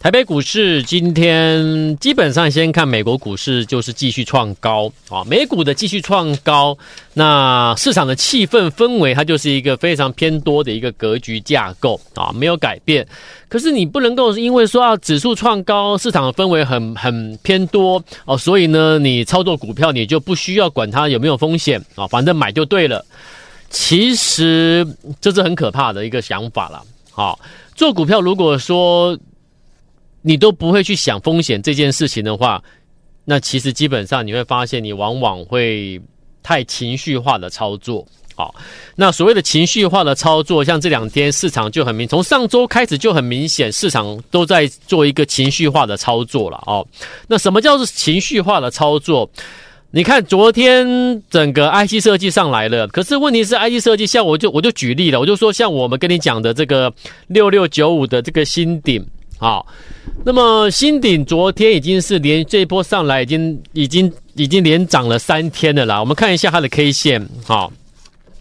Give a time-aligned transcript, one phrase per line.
[0.00, 6.78] 台北股市今天基本上先看美国股市，就是继续创高啊，美股的继续创高，
[7.14, 13.04] 那市场的气氛氛围它就是一个非常偏多的一个格局架构啊，没有改变。
[13.48, 23.04] 可是你不能够因为说啊指数创高，市场的氛围很很偏多哦，所以呢你操作股票你就不需要管它有没有风险啊，反正买就对了。
[23.68, 24.86] 其实
[25.20, 26.80] 这是很可怕的一个想法了。
[27.10, 27.36] 好，
[27.74, 29.18] 做股票如果说。
[30.22, 32.62] 你都不会去想风险这件事情的话，
[33.24, 36.00] 那其实基本上你会发现，你往往会
[36.42, 38.06] 太情绪化的操作。
[38.34, 38.54] 好，
[38.94, 46.62] 那所谓的情绪化的操作，像这两天市场就很明，从上周开始就很明显，市场都在做一个情绪化的操作了。
[46.64, 46.86] 哦，
[47.26, 49.28] 那什么叫做情绪化的操作？
[49.90, 50.86] 你看昨天
[51.28, 56.92] 整个 IC 设计上来了，可是问题是 IC 设计，像我就我就举例了，我就说像我们跟你讲的这个
[57.26, 59.04] 六六九五的这个新顶。
[59.38, 59.64] 好，
[60.24, 66.00] 那么新鼎昨天已经是连这一波上来，已经已经已经连涨了三天了啦。
[66.00, 67.72] 我们看一下它的 K 线，好，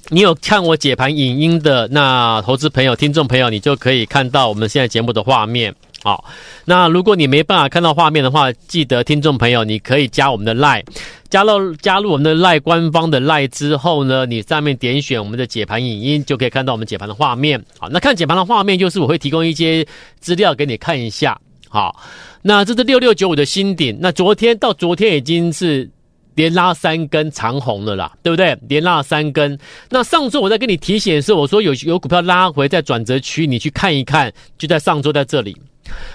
[0.09, 5.73] 你有看我解盘影音的那投资朋友、听众朋友，你就可以看到我们现在节目的画面。
[6.03, 6.25] 好，
[6.65, 10.83] 那如果你没办法看到画面的话，记得听众朋友你可以加我们的 Line。
[11.30, 17.64] 加入加入我们的赖官方的赖之后呢，你上面点选我们的解盘影音，就可以看到我们解盘的画面。
[17.78, 19.86] 好，那看解盘的画面，就是我会提供一些
[20.20, 21.39] 资料给你看一下。
[21.70, 22.00] 好，
[22.42, 25.89] 那这是六六九五的新顶，那昨天到昨天已经是
[26.36, 28.58] 连拉三根长红了啦，对不对？
[28.70, 29.58] 连拉三根。
[29.89, 35.58] 那上周我在跟你提醒的时候，我说有有股票拉回在转折区，你去看一看，就在上周在这里。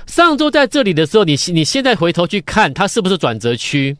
[0.06, 3.96] 上周在这里的时候，你你现在回头去看，它是不是转折区？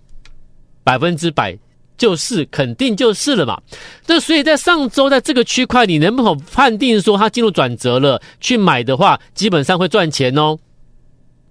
[0.85, 1.57] 百分之百
[1.97, 3.61] 就是肯定就是了嘛。
[4.07, 8.21] 那所以在上周在这个区块，你能否判定说它进入转折了？
[8.41, 10.59] 去买的话，基本上会赚钱哦。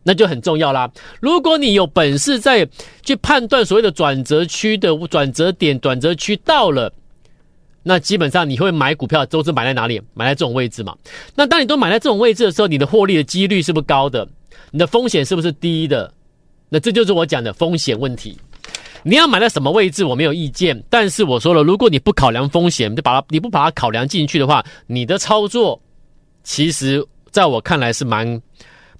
[0.04, 0.92] 那就很重要啦。
[1.20, 2.68] 如果你有本事在
[3.04, 6.92] 去判断所谓的转折区的转折点、转折区到了，
[7.84, 10.02] 那基本上你会买股票都是买在哪里？
[10.16, 10.96] 买在这种位置嘛。
[11.36, 14.28] 那当你都买在这种位置的时候，你的获利的几率是不是高的？
[14.72, 16.12] 你的风险是不是低的？
[16.68, 18.36] 那这就是我讲的风险问题。
[19.04, 20.84] 你要买在什么位置，我没有意见。
[20.90, 25.82] 但是我说了，如果你不考量风险，就把它你不把它考量进去的话，你的操作
[26.44, 28.42] 其实在我看来是蛮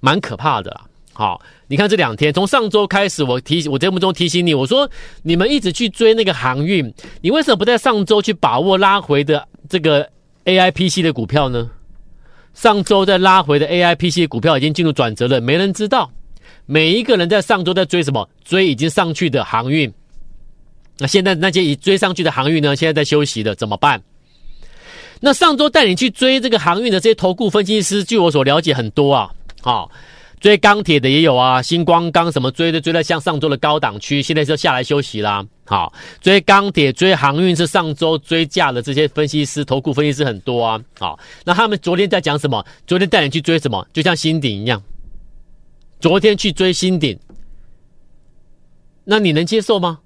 [0.00, 0.82] 蛮可怕的啦。
[1.12, 4.90] 好，你看这两天，从上周开始，我提我节目中提醒你，我说
[5.22, 10.08] 你们一直去追那个航运，你为什么不在上周去把握拉回的这个
[10.46, 11.70] AIPC 的股票呢？
[12.54, 16.10] 上周在拉回的 AIPC 的股票已经进入转折了，没人知道。
[16.72, 18.26] 每一个人在上周在追什么？
[18.42, 19.92] 追已经上去的航运。
[20.96, 22.74] 那现在那些已追上去的航运呢？
[22.74, 24.02] 现在在休息的怎么办？
[25.20, 29.30] 那上周带你去追这个航运的这些投顾分析师，据我所了解很多啊。
[29.60, 29.90] 好，
[30.40, 35.44] 追钢铁的也有啊，星光钢什么追的追在像上周的高档区，现在就下来休息啦。
[35.66, 40.80] 好，追钢铁追航运是上周追价的这些分析师、投顾分析师很多啊。
[40.98, 42.64] 好，那他们昨天在讲什么？
[42.86, 43.86] 昨天带你去追什么？
[43.92, 44.82] 就像新鼎一样。
[46.02, 47.16] 昨天去追新顶，
[49.04, 50.00] 那你能接受吗？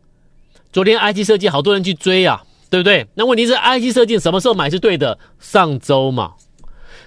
[0.70, 3.06] 昨天 I T 设计好多人去追啊，对不对？
[3.14, 5.18] 那问题是 I T 设计什么时候买是对的？
[5.40, 6.34] 上周嘛，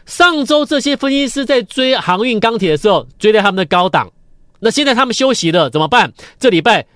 [0.07, 4.11] 上周这些分析师在追航运钢铁的时候，追在他们的高档。
[4.59, 6.11] 那现在他们休息了，怎么办？
[6.39, 6.87] 这礼拜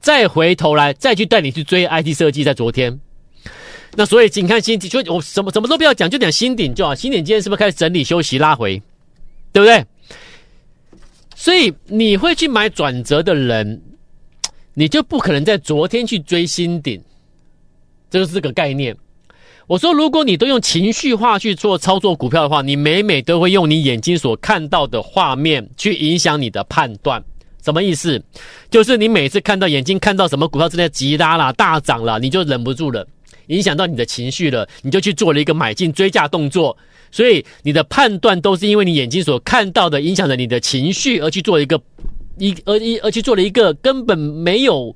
[0.00, 2.98] 再回头来再去带你去追 I T 设计，在昨天。
[3.94, 6.92] 那所以请看新鼎，就我什么什么都不要讲，就讲新顶就好。
[6.92, 8.82] 新顶今天是不是开始整理休息拉回？
[9.52, 9.86] 对不对？
[11.38, 13.82] 所以你会去买转折的人，
[14.72, 16.98] 你就不可能在昨天去追新顶，
[18.10, 18.96] 这就是个概念。
[19.66, 27.22] 我说，如果你都用情绪化去做操作股票的话，你每每都会用你眼睛所看到的画面去影响你的判断。
[27.62, 28.22] 什么意思？
[28.70, 33.06] 就是你每次看到眼睛看到什么股票正在急拉啦、大涨了，你就忍不住了，
[33.48, 36.74] 影响到你的情绪了，你就去做了一个买进追价动作。
[37.10, 41.80] 所以你的判断都是因为你眼睛所看到的影响着你的情绪，而去做一个
[42.38, 44.94] 一而一而去做了一个根本没有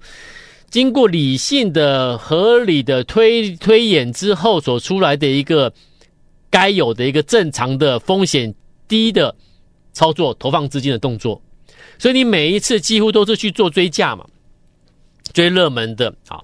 [0.70, 5.72] 经过理性的合理的推推演之后所出来的一个
[6.50, 8.54] 该有的一个正常的风险
[8.86, 9.34] 低的
[9.92, 11.40] 操作投放资金的动作。
[11.98, 14.26] 所以你每一次几乎都是去做追价嘛。
[15.32, 16.40] 追热门的，啊，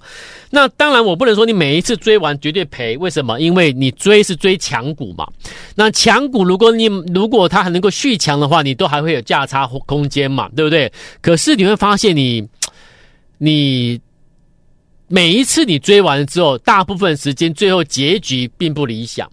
[0.51, 3.41] 那当然我不能说你每一次追完绝对赔，为什么？
[3.41, 5.27] 因为你追是追强股嘛，
[5.75, 10.93] 那强股如果你如果它还能够续强的话，你都还会有价差空间嘛，对不对？
[11.21, 12.47] 可是你会发现你
[13.39, 14.01] 你
[15.09, 19.31] 每一次你追完之后，大部分时间最后结局并不理想。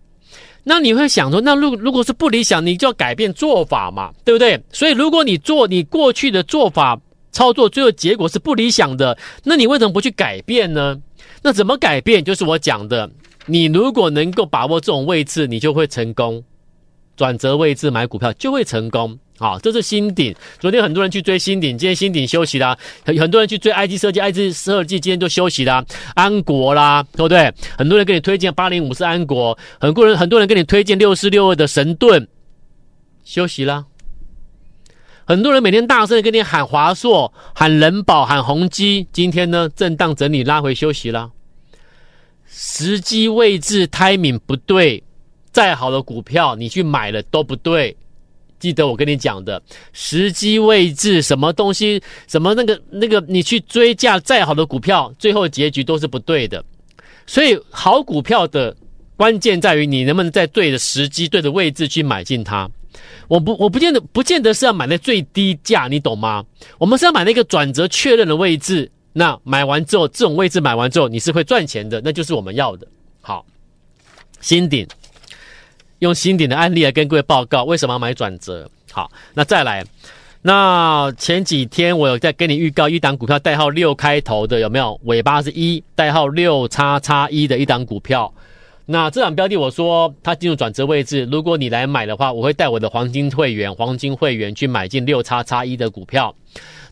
[0.64, 4.60] 那你会想说，那如如果是不理想，你就要改变做法嘛，对不对？
[4.72, 7.00] 所以如果你做你过去的做法。
[7.34, 10.98] 操作最后结果是不理想的，那你为什么不去改变呢？
[11.42, 12.24] 那怎么改变？
[12.24, 13.12] 就是我讲的，
[13.48, 16.42] 你如果能够把握这种位置，你就会成功。
[17.16, 19.20] 转折位置买股票就会成功。
[19.38, 20.34] 好，这是新顶。
[20.60, 22.78] 昨天很多人去追新顶，今天新顶休息啦。
[23.06, 25.84] 很很多人去追 IC 设计，IC 设计今天就休息啦。
[26.16, 27.52] 安国啦，对不对？
[27.78, 32.28] 很多人给你推荐八零五是安国，很多人很多人给你推荐六四六二的神盾，
[33.24, 33.86] 休息啦。
[35.26, 41.32] 很多人每天大声的跟你喊华硕、喊人保、喊宏基，今天呢震荡整理拉回休息了。
[42.48, 45.02] 时机位置 timing 不对，
[45.52, 47.96] 再好的股票你去买了都不对。
[48.60, 49.62] 记得我跟你讲的，
[49.92, 56.64] 时机位置什么东西，什么那个那个，你去追价再好的股票，最后结局都是不对的。
[57.26, 58.76] 所以好股票的
[59.18, 62.70] 关键在于你能不能在对的时机、对的位置去买进它。
[63.28, 66.46] 我不，我不见得，不见得是要买在最低价，你懂吗？
[66.78, 68.92] 我们是要买那个转折确认的位置。
[69.16, 72.88] 那买完之后，这种位置买完之后，你是会赚钱的，那就是我们要的。
[73.22, 73.46] 好，
[74.42, 74.88] 新鼎，
[76.00, 78.68] 用新鼎的案例来跟各位报告为什么要买转折。
[78.92, 79.86] 好，那再来，
[80.42, 85.00] 那前几天我有在跟你预告一档股票，代号六开头的，有没有？
[85.04, 88.34] 尾巴是一，代号六叉叉一的一档股票。
[88.86, 96.36] 那这档标的，我说它进入转折位置，如果你来买的话，我会带我的黄金会员、黄金会员去买进六叉叉一的股票。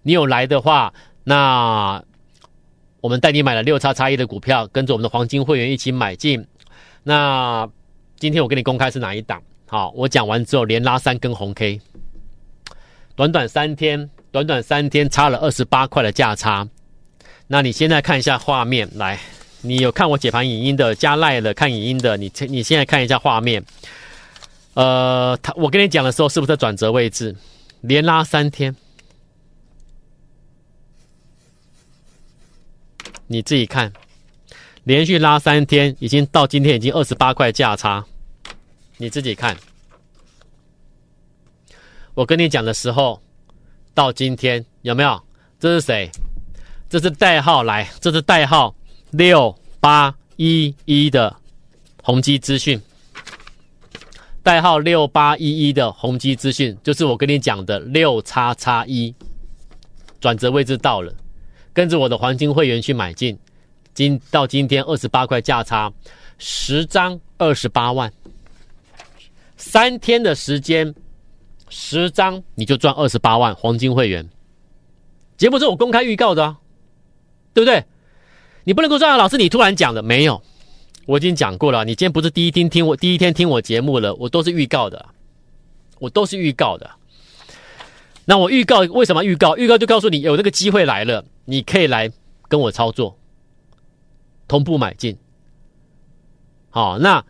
[0.01, 0.93] 你有来的话，
[1.25, 2.01] 那
[3.01, 6.47] 我们带你买了六叉叉一的股票，跟着我们的黄金会员一起买进。
[7.03, 7.67] 那
[8.17, 9.43] 今天我给你公开是哪一档？
[9.67, 11.81] 好，我讲完之后连拉三根红 K，
[13.17, 16.69] 短短三天，短短三天差了二十八块的价差。
[17.47, 19.19] 那你现在看一下画面来。
[19.61, 23.63] 你有看我解盘影音的，加赖的看影音的，你你现在看一下画面。
[24.73, 27.35] 呃，他我跟你讲的时候，是不是在转折位置？
[27.81, 28.75] 连拉三天，
[33.27, 33.91] 你自己看，
[34.83, 38.05] 连续拉三天，已经到今天已经二十八块价差，
[38.97, 39.57] 你自己看。
[42.13, 43.21] 我跟你讲的时候，
[43.93, 45.21] 到今天有没有？
[45.59, 46.09] 这是谁？
[46.89, 48.75] 这是代号来，这是代号。
[49.11, 51.35] 六八一一的
[52.01, 52.81] 宏基资讯，
[54.41, 59.13] 代号六八一一的宏基资讯，就是我跟你讲的六叉叉一，
[60.21, 61.13] 转折位置到了，
[61.73, 63.37] 跟着我的黄金会员去买进，
[63.93, 65.91] 今到今天二十八块价差，
[66.37, 68.11] 十张二十八万，
[69.57, 70.95] 三天的时间，
[71.67, 74.27] 十张你就赚二十八万，黄金会员，
[75.35, 76.57] 节目是我公开预告的啊，
[77.53, 77.83] 对不对？
[78.63, 80.41] 你不能够说啊，老师，你突然讲的没有，
[81.05, 81.83] 我已经讲过了。
[81.83, 85.05] 你今天不是第一天听我，第一天听我节目了，我都是预告的，
[85.99, 86.89] 我都是预告的。
[88.25, 89.57] 那我预告为什么预告？
[89.57, 92.11] 预告就告诉你有这个机会来了，你可以来
[92.47, 93.17] 跟我操作，
[94.47, 95.17] 同步买进。
[96.69, 97.25] 好，那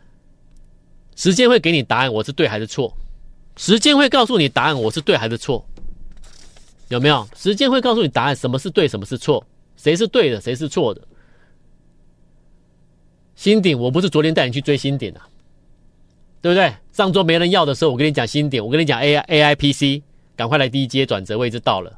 [1.16, 2.96] 时间会给你答案，我是对还是错？
[3.56, 5.66] 时间会告诉你答案，我是对还是错？
[6.90, 7.26] 有没有？
[7.36, 9.44] 时间会告诉你答案，什么是对，什么是错？
[9.78, 11.02] 谁是对的，谁是错的？
[13.36, 15.28] 新鼎，我不是昨天带你去追新鼎啊，
[16.42, 16.74] 对不对？
[16.92, 20.04] 上周没人要的时候，我跟你讲新鼎，我跟你讲 A I A I P C，
[20.36, 21.92] 赶快来第一阶转折位置到了。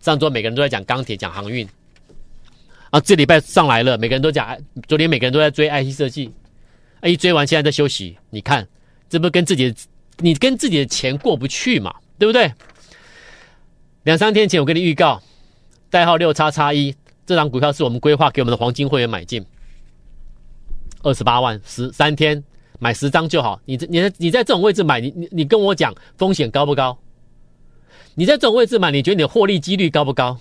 [0.00, 1.68] 上周每个人都在讲钢铁，讲航运，
[2.90, 4.56] 啊，这礼拜上来了，每个人都讲，
[4.88, 6.32] 昨天每个人都在追 I T 设计，
[7.00, 8.66] 啊，一追完现在在休息，你看，
[9.08, 9.76] 这不跟自己的，
[10.18, 12.52] 你跟自己的钱过不去嘛，对不对？
[14.02, 15.22] 两三天前我跟你预告，
[15.88, 16.94] 代号六叉叉一，
[17.24, 19.44] 这张股票是我们规划给我们的黄金会员买进。
[21.04, 22.42] 二十八万十三天
[22.80, 23.60] 买十张就好。
[23.64, 26.98] 你你你在这种位置买，你你你跟我讲风险高不高？
[28.16, 30.36] 你在这种位置买，你觉得你的获利几率高不高？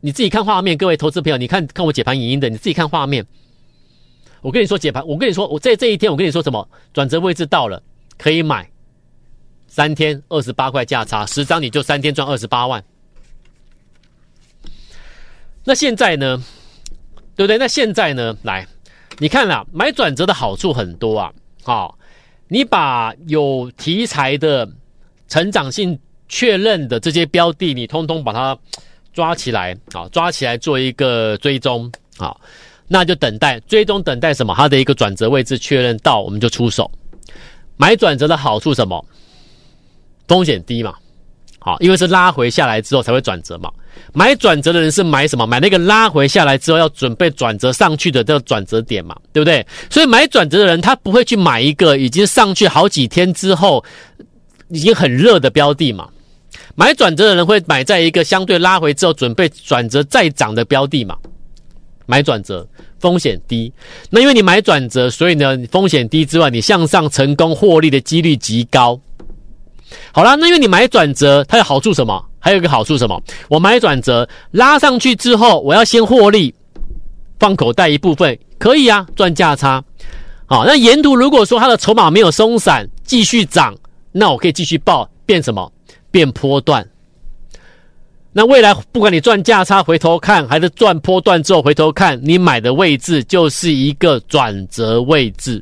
[0.00, 3.26] 你自己看画面，各位投资朋友，你看看我解盘影音的，你自己看画面。
[4.42, 6.68] 我跟你说解盘，我跟你说我在这一天，我跟你说什么？
[6.92, 7.82] 转折位置到了，
[8.18, 8.68] 可以买。
[9.66, 12.82] 三天二十八块价差，十张你就三天赚二十八万。
[15.64, 16.42] 那现在呢？
[17.34, 17.58] 对不对？
[17.58, 18.36] 那现在呢？
[18.42, 18.66] 来。
[19.18, 21.32] 你看啦，买转折的好处很多啊！
[21.62, 21.94] 好、哦，
[22.48, 24.68] 你把有题材的、
[25.26, 28.56] 成长性确认的这些标的，你通通把它
[29.14, 32.38] 抓起来，好，抓起来做一个追踪，好，
[32.88, 34.54] 那就等待追踪，等待什么？
[34.54, 36.90] 它的一个转折位置确认到，我们就出手。
[37.78, 39.02] 买转折的好处什么？
[40.28, 40.94] 风险低嘛，
[41.58, 43.72] 好，因为是拉回下来之后才会转折嘛。
[44.12, 45.46] 买转折的人是买什么？
[45.46, 49.66] 买那个拉回下来之后要准备转折上去的这个转折点嘛，对不对？
[49.90, 53.84] 所以买转折的人他不会去买一个已经上去好几天之后
[54.68, 56.08] 已经很热的标的嘛。
[56.74, 61.16] 买转折的人会买在一个相对拉回之后准备转折再涨的标的嘛。
[62.06, 62.66] 买转折
[63.00, 63.72] 风险低，
[64.10, 69.00] 那因为你买转折，所以呢风险低之外，你向上成功获利的几率极高。
[70.12, 72.25] 好啦，那因为你买转折，它有好处什么？
[72.46, 73.20] 还有一个好处什么？
[73.48, 76.54] 我买转折拉上去之后，我要先获利，
[77.40, 79.82] 放口袋一部分可以啊，赚价差。
[80.46, 83.74] 好，那沿途如果说它的筹码没有松散，继续涨，
[84.12, 85.72] 那我可以继续报，变什么？
[86.12, 86.88] 变波段。
[88.32, 95.60] 那未来不管你赚价差回头看，还是赚波段之后回头看，你买的位置就是一个转折位置。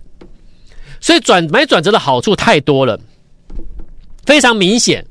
[1.01, 3.01] 所以转买转折的好处太多了。
[4.27, 5.03] 非常明显，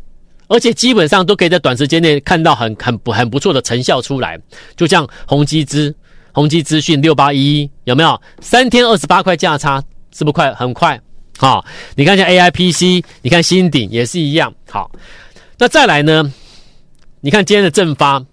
[0.47, 4.39] 而且基本上都可以在短时间内看到很很不很不错的成效出来。
[4.75, 5.93] 就像宏基资、
[6.31, 8.21] 宏基资讯六八一一有没有？
[8.41, 9.83] 三天二十八块价差，
[10.15, 10.53] 是不是快？
[10.53, 10.99] 很快。
[11.37, 14.53] 好，你看一下 AIPC，你看新鼎也是一样。
[14.69, 14.91] 好，
[15.57, 16.31] 那再来呢？
[17.21, 18.23] 你看今天的正发。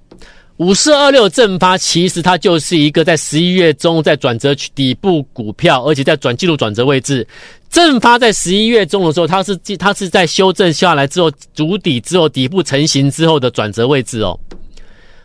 [0.58, 7.26] 五四二六正发，其实它就是一个在十一月中在转折底部股票，而且在转进入转折位置。
[7.70, 14.38] 正发在十一月中的时候，它是它是在修正下来之后足底之后底部成型之后的转折位置哦。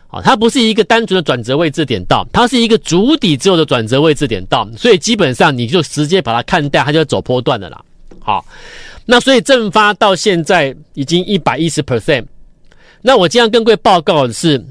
[0.06, 7.84] 好，它不是一个单纯的转折位置点到，它是一个足底之后的转折位置点到，所以基本上你就直接把它看待，它就走波段的啦。
[8.20, 8.44] 好，
[9.04, 12.24] 那所以正发到现在已经一百一十 percent。
[13.02, 14.64] 那我今天跟各位报告的是。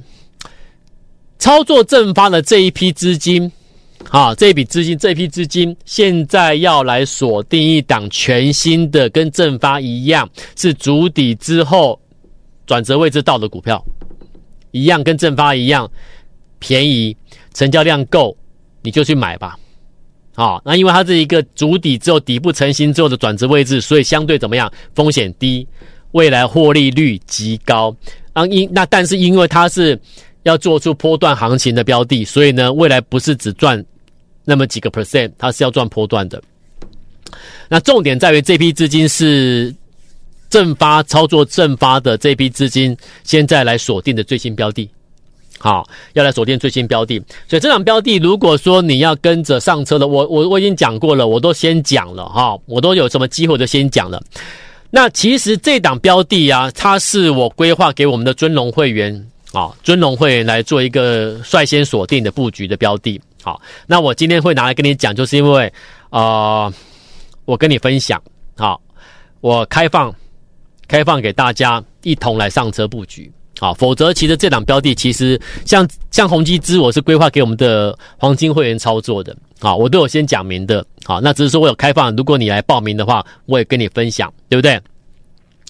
[1.38, 3.51] 操作正发的这一批资金，
[4.10, 12.00] 啊，这笔资金，这批资金现在要来锁定一档全新的，跟正发一样是筑底之后
[12.66, 13.84] 转折位置到的股票，
[14.72, 15.90] 一样跟正发一样
[16.60, 17.16] 便宜，
[17.54, 18.36] 成交量够，
[18.84, 19.58] 你就去买吧。
[20.34, 24.72] 好，那因为它是一个筑底之后底部成型之后的转折位置，所以相对怎么样？
[24.94, 25.68] 风险低，
[26.12, 27.96] 未来获利率极高。
[28.34, 30.00] 啊，因那但是因为它是。
[30.44, 33.84] 要做出波段行情的标的，所以呢，未来不是只赚
[34.46, 36.42] 那么几个 percent，它是要赚波段的。
[37.68, 39.74] 那重点在于这批资金是
[40.50, 44.88] 正发操作正发的这批资金，现在来锁定的最新标的，
[45.58, 47.22] 好，要来锁定最新标的。
[47.48, 54.24] 所以这档标的，如果说你要跟着上车的，我我我已经讲过了，我都先讲了哈，我都有什么机会就先讲了。
[54.92, 59.28] 那其实这档标的啊，它是我规划给我们的尊龙会员。
[59.52, 63.22] 啊，尊龙会员来做一个率先锁定的布局的标的。
[63.46, 65.72] 好，那我今天会拿来跟你讲，就是因为，
[66.10, 66.74] 呃，
[67.46, 68.20] 我跟你分享，
[68.58, 68.82] 好，
[69.40, 70.12] 我开放，
[70.88, 73.32] 开放给大家一同来上车布局。
[73.60, 79.38] 好，否则其实这档标的其实像像宏基资，我是规划给我们的黄金会员操作的。
[79.60, 80.84] 好，我都有先讲明的。
[81.04, 84.82] 好，那只是说我有开放，如果你来报名的话，我也跟你分享，对不对？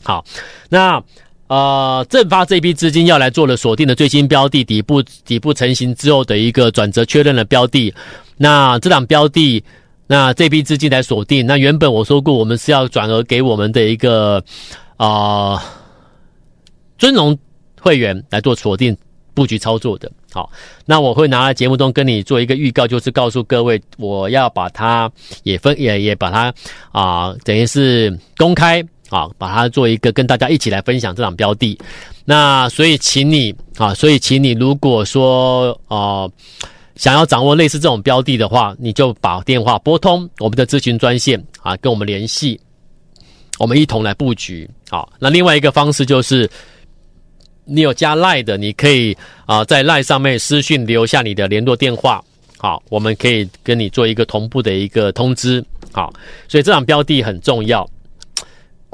[0.02, 0.24] 好，
[0.70, 1.04] 那。
[1.48, 7.94] 呃，正发这批资金要来做了锁定的最新标的，底部底部成型之后的一个转折确认的标的。
[8.36, 9.64] 那这档标的，
[10.08, 11.46] 那这批资金来锁定。
[11.46, 14.44] 那原本我说过，我们是要转而给我们的一个
[14.98, 15.64] 啊、
[16.98, 17.38] 尊荣
[17.80, 18.98] 会员来做锁定
[19.36, 20.12] 布局操作的。
[20.34, 20.50] 好，
[20.84, 25.10] 那我会拿来节目中跟你做一个预告，就是告诉各位，我要把它
[25.44, 26.52] 也分也也把它
[26.92, 28.84] 啊、等于是公开。
[29.10, 31.78] 啊，把它做一个跟大家一起来分享这档标的，
[32.26, 36.32] 那所以请你啊，所以请你如果说呃
[36.96, 42.60] 想要掌握类似这种标的的话，你就把电话拨通我们的咨询专线啊，跟我们联系，
[43.60, 44.70] 我们一同来布局。
[44.90, 46.50] 好，那另外一个方式就是，
[47.66, 52.24] 你有加赖的，你可以啊在赖上面私讯留下你的联络电话，
[52.58, 55.64] 好，我们可以跟你做一个同步的一个通知。
[55.92, 56.12] 好，
[56.48, 57.88] 所以这档标的很重要。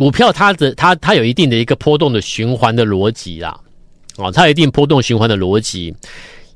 [0.01, 3.55] 股票它的它它有一定的一个波动的循环的逻辑啦，
[4.17, 5.93] 哦，它有一定波动循环的逻辑。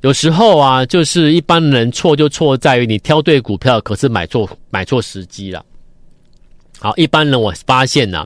[0.01, 5.63] 有时候啊，就是一般人错就错在于你挑对股票，可是买错买错时机了。
[6.79, 8.25] 好，一般人我发现呐、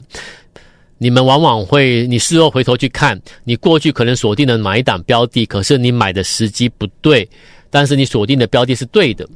[0.97, 7.27] 你们往往会你事后回头去看，你过去可能锁定了哪一档标的，可是你买的时机不对，
[7.69, 9.27] 但是你锁定的标的是对的，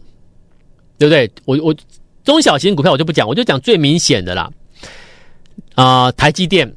[0.97, 1.29] 对不对？
[1.43, 1.75] 我我
[2.23, 4.49] 中小型股票我就不讲，我就讲最明显的啦。
[5.75, 6.71] 啊、台积电，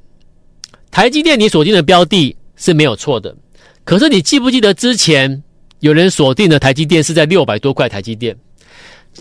[0.91, 3.35] 台积电，你锁定的标的是没有错的，
[3.85, 5.43] 可是你记不记得之前
[5.81, 8.37] 有人锁定的台积电是在六百多块台积电？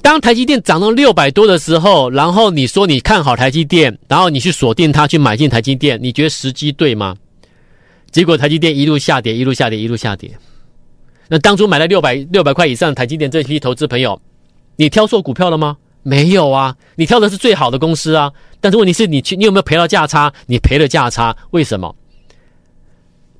[0.02, 7.16] 当台积电涨到六百多的时候，然后你说你看好台积电，然后你去锁定它去买进台积电，你觉得时机对吗？
[8.12, 10.32] 结果台积电一路下跌，一路下跌，一路下跌。
[11.28, 14.22] 那当初买了六百六百块以上台积电这批投资朋友，
[14.76, 15.78] 你挑错股票了吗？
[16.06, 18.32] 没有啊，你挑的是最好的公司啊。
[18.62, 20.32] 但是问题是你去，你有没有赔到价差？
[20.46, 21.94] 你赔了价差，为什么？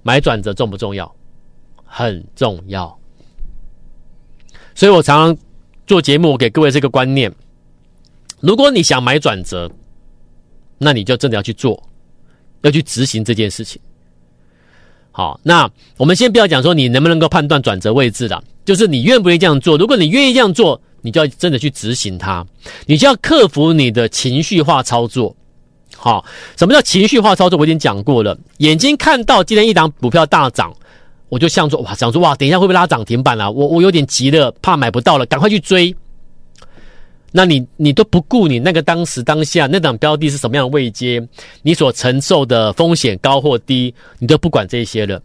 [0.04, 1.16] 买转折重不重要？
[1.86, 3.00] 很重要。
[4.74, 5.46] 所以我常常。
[5.88, 7.32] 做节目，我给各位这个观念：
[8.40, 9.70] 如果你想买转折，
[10.80, 11.80] 那你就真的要去做，
[12.62, 13.80] 要去执行这件事情。
[15.12, 19.78] 好，那我们先不要讲说你能不能够判断转折位置了，就是你愿不愿意这样做。
[19.78, 22.44] 如果你愿意这样做，你就要真的去执行它，
[22.88, 25.36] 你就要克服你的情绪化操作。
[25.96, 26.26] 好，
[26.58, 27.60] 什么叫情绪化操作？
[27.60, 28.36] 我已经讲过了。
[28.58, 30.74] 眼睛看到今天一档股票大涨。
[31.30, 33.50] 我就想说哇，想说哇，等一下会不会拉涨停板啊？
[33.50, 35.96] 我我有点急了，怕买不到了，赶快去追。
[37.32, 41.22] 那你你都不顾你那个当时当下那档标的是什么样的位阶，
[41.62, 45.22] 你所承受的风险高或低，你都不管这些了。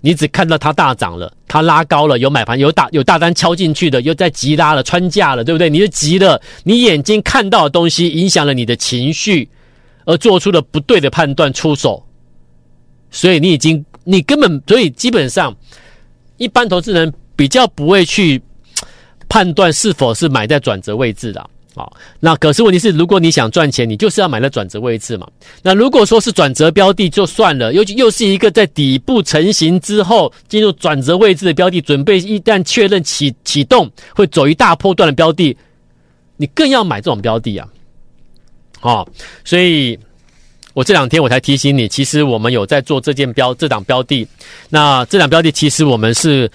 [0.00, 5.68] 你只看到它大涨了，它拉高了，有买盘，有大有大单敲进去的，又在急拉了，穿价了，对不对？
[5.68, 9.48] 你就急了，你眼睛看到的东西影响了你的情绪，
[10.04, 12.04] 而做出了不对的判断，出手，
[13.10, 13.84] 所以你已经。
[14.02, 15.54] 你根本，所以基本上，
[16.38, 18.40] 一般投资人比较不会去
[19.28, 21.50] 判断是否是买在转折位置的
[21.80, 21.96] 好。
[22.18, 25.26] 那可是问题是，如果你想赚钱，你就是要买了转折位置嘛。
[25.62, 35.56] 那如果说是转折标的就算了，尤其又是一个在底部成型之后进入转折位置的标的，准备一旦确认启启动会走一大波段的标的，
[36.36, 37.66] 你更要买这种标的啊。
[38.80, 39.08] 好，
[39.44, 39.98] 所以。
[40.72, 44.26] 我这两天我才提醒你，其实我们有在做这件标这档标的。
[44.68, 46.48] 那这档标的其实我们是，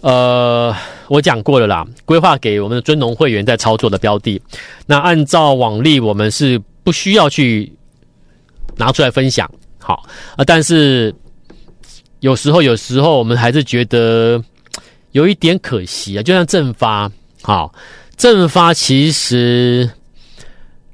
[0.00, 0.74] 呃，
[1.10, 4.40] 我讲过了啦，规划给我们的尊荣会员在操作的标的。
[4.86, 7.70] 那按照往例，我们是不需要去
[8.76, 10.04] 拿出来分享，好
[10.36, 10.44] 啊。
[10.44, 11.12] 但是
[12.20, 14.40] 有时候，有时候我们还是觉得
[15.10, 16.22] 有一点可惜啊。
[16.22, 17.10] 就像正发，
[17.42, 17.74] 好，
[18.16, 19.90] 正发其实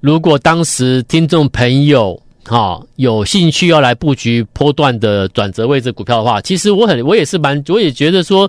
[0.01, 2.19] 如果当时听众朋友。
[2.49, 8.49] 好、哦，有兴趣要来布局波段的转折位置股票的话，其实我很，我也是蛮，我也觉得说，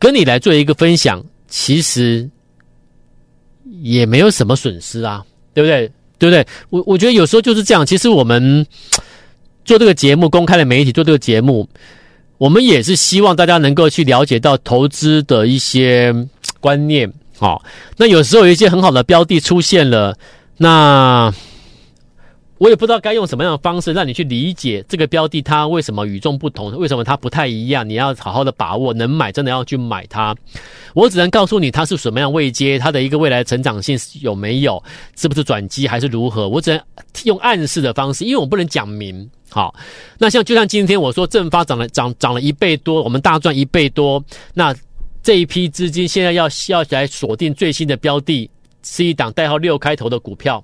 [0.00, 2.28] 跟你来做一个分享，其实
[3.82, 5.22] 也没有什么损失啊，
[5.54, 5.86] 对不对？
[6.18, 6.44] 对不对？
[6.70, 7.86] 我我觉得有时候就是这样。
[7.86, 8.66] 其实我们
[9.64, 11.68] 做这个节目，公开的媒体做这个节目，
[12.38, 16.12] 我们也是希望大家能够去了解到投资的一些
[16.58, 17.12] 观念。
[17.38, 17.62] 好、哦，
[17.96, 20.16] 那有时候有一些很好的标的出现了，
[20.56, 21.32] 那。
[22.60, 27.88] 我也不知道该用什么样的方式让你去理解这个标的，它为什么与众不同，为什么它不太一样？
[27.88, 30.36] 你要好好的把握，能买真的要去买它。
[30.92, 34.82] 我只能告诉你它是什么样位阶，它的一个未来成长性有没有，
[35.16, 36.50] 是不是转机还是如何？
[36.50, 36.82] 我只能
[37.24, 39.26] 用暗示的方式，因为我不能讲明。
[39.48, 39.74] 好，
[40.18, 44.76] 那像就像今天我说正发涨了涨涨了一倍多，我们大赚一倍多，那
[45.22, 48.50] 这一批资金现在要要来锁定最新的标的，
[48.82, 50.62] 是一档代号六开头的股票。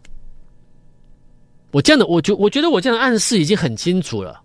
[1.72, 4.40] 我这样的，我觉我觉得我这样的暗示已经很清楚了。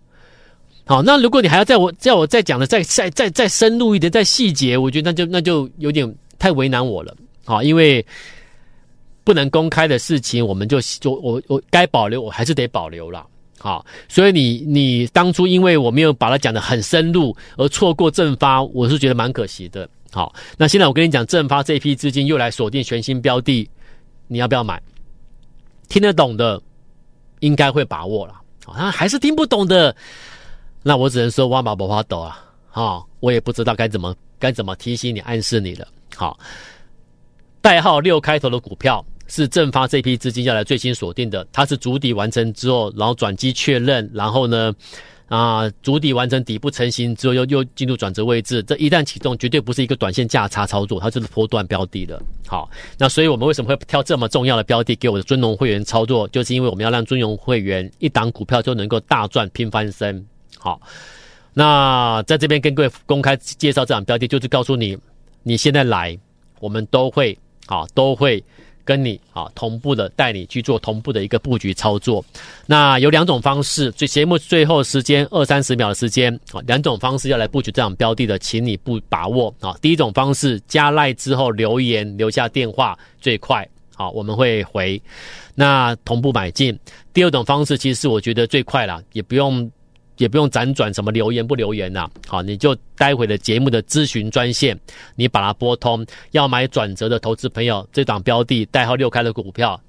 [0.84, 7.16] 好，那如果你还要在我叫我再讲的再再再再深入一点，再细节，我觉得那就那就有点太为难我了。
[7.44, 8.04] 好，因为
[9.22, 13.24] 不能公开的事情，我们就就我我该保留，我还是得保留了。
[13.58, 19.88] 好，所以你你当初因为我没有把它讲的很深入，而错过正发，我是觉得蛮可惜的。
[20.10, 23.70] 好，那现在我跟你讲，正发这批资金又来锁定全新标的，
[24.26, 24.82] 你要不要买？
[25.88, 26.60] 听得懂的。
[27.42, 29.94] 应该会把握了，好，那还是听不懂的，
[30.82, 36.38] 那我只能说挖马不花抖啊，好，我也不知道该怎么该怎么提醒你暗示你了，好，
[37.60, 44.72] 代号六开头的股票是正发这批资金要来最新锁定的，它是主底完成之后，然后转机确认，然后呢。
[45.28, 48.62] 啊，足底完成底部成型之后，又又进入转折位置。
[48.64, 52.20] 这一旦启动，绝对不是一个短线价差操作，它就是波段标的的。
[52.46, 56.28] 好，那所以我们为什么会挑这么重要的标的给我的尊荣会员操作？
[56.28, 60.22] 就是因为我们要让尊荣会员一档股票就能够大赚拼翻身。
[60.58, 60.80] 好，
[61.54, 64.98] 那在这边跟各位公开介绍这档标的，就是告诉你，
[65.42, 66.18] 你现在来，
[66.60, 68.44] 我们都会好都会。
[68.84, 72.24] 跟你啊同步的带你去做同步的一个布局操作，
[72.66, 73.90] 那有两种方式。
[73.92, 79.76] 最节目最后时间二三十秒的时间啊，两种方式要来布局这场标的的，请你不把握啊。
[79.80, 85.00] 第一种方式加赖之后留言留下电话最快，好，我们会回。
[85.54, 86.78] 那同步买进。
[87.12, 89.70] 第二种方式其实我觉得最快啦，也不用
[90.18, 94.78] 也不用辗转什么留言不留言呐、啊，好，你就待会的节目的咨询专线，
[95.16, 96.04] 你把它拨通。
[96.32, 99.80] 要买转折的投资朋友，这档标的代号六开的股票，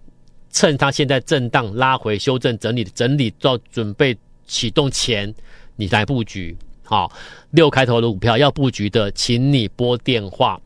[0.52, 5.34] 趁它现在震荡拉回修正整理整理到准备启动前，
[5.76, 6.56] 你来布局。
[6.84, 7.12] 好，
[7.52, 10.60] 六开头的股票要布局的，请你拨电话，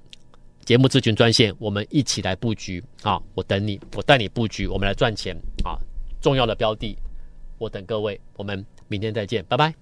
[0.65, 2.84] 节目咨询专线，我们一起来布局。
[3.02, 5.36] 好，我等你，我带你布局，我们来赚钱。
[5.63, 5.78] 啊，
[6.20, 6.98] 重要的标的，
[7.58, 8.65] 我等各位，我们。
[8.89, 9.74] 明天再见，拜拜。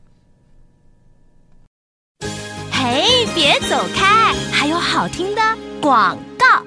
[2.71, 5.41] 嘿，别走开，还有好听的
[5.79, 6.65] 广告。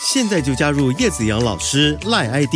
[0.00, 2.54] 现在就加入叶子阳老师赖 ID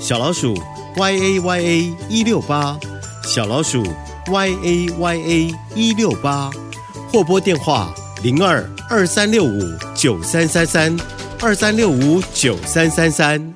[0.00, 0.56] 小老鼠
[0.96, 2.76] y a y a 一六八，
[3.22, 3.84] 小老鼠
[4.26, 6.50] y a y a 一六八，
[7.12, 9.60] 或拨电话零二二三六五
[9.94, 10.96] 九三三三
[11.40, 13.54] 二三六五九三三三。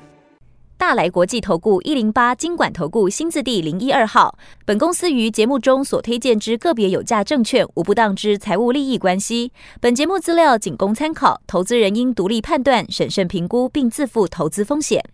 [0.81, 4.35] 大来国际投顾一零八金管投顾新字第零一二号。
[4.65, 9.53] 本公司于节目中所推荐之个别有价证券，无不当之财务利益关系。
[9.79, 15.05] 本节目资料仅供参考，投资人应独立判断、审慎评估，并自负投资风险。